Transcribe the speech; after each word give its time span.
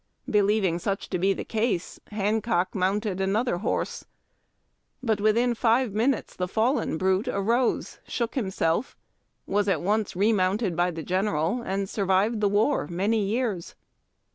Believ 0.27 0.63
ing 0.63 0.79
such 0.79 1.11
to 1.11 1.19
be 1.19 1.31
the 1.31 1.45
case, 1.45 1.99
Hancock 2.07 2.73
mounted 2.73 3.21
another 3.21 3.57
horse; 3.57 4.03
but 5.03 5.21
within 5.21 5.53
five 5.53 5.93
minutes 5.93 6.35
the 6.35 6.47
fallen 6.47 6.97
brute 6.97 7.27
arose, 7.27 7.99
shook 8.07 8.33
him 8.33 8.49
self, 8.49 8.97
was 9.45 9.67
at 9.67 9.83
once 9.83 10.15
remounted 10.15 10.75
by 10.75 10.89
the 10.89 11.03
general, 11.03 11.61
and 11.61 11.87
survived 11.87 12.41
the 12.41 12.49
war 12.49 12.87
many 12.87 13.23
years. 13.23 13.75